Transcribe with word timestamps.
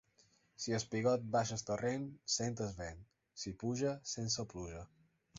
Si 0.63 0.71
el 0.75 0.85
pigot 0.93 1.25
baixa 1.33 1.57
al 1.59 1.63
torrent, 1.67 2.07
sent 2.35 2.57
el 2.65 2.71
vent; 2.79 3.03
si 3.43 3.53
puja, 3.65 3.91
sent 4.13 4.33
la 4.37 4.47
pluja. 4.55 4.83